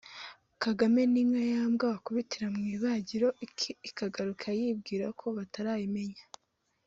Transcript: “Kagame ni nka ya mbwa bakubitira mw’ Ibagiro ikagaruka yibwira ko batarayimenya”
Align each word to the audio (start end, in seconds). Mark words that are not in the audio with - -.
“Kagame 0.63 1.01
ni 1.11 1.21
nka 1.29 1.43
ya 1.53 1.61
mbwa 1.71 1.85
bakubitira 1.93 2.45
mw’ 2.55 2.63
Ibagiro 2.75 3.27
ikagaruka 3.89 4.47
yibwira 4.59 5.05
ko 5.19 5.25
batarayimenya” 5.37 6.23